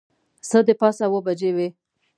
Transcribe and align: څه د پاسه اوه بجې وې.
څه 0.49 0.57
د 0.67 0.69
پاسه 0.79 1.03
اوه 1.07 1.19
بجې 1.25 1.51
وې. 1.55 1.67